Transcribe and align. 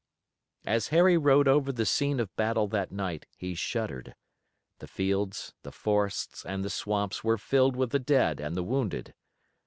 As 0.65 0.87
Harry 0.87 1.15
rode 1.15 1.47
over 1.47 1.71
the 1.71 1.85
scene 1.85 2.19
of 2.19 2.35
battle 2.35 2.67
that 2.69 2.91
night 2.91 3.27
he 3.37 3.53
shuddered. 3.53 4.15
The 4.79 4.87
fields, 4.87 5.53
the 5.61 5.71
forests 5.71 6.43
and 6.43 6.63
the 6.65 6.71
swamps 6.71 7.23
were 7.23 7.37
filled 7.37 7.75
with 7.75 7.91
the 7.91 7.99
dead 7.99 8.39
and 8.39 8.55
the 8.57 8.63
wounded. 8.63 9.13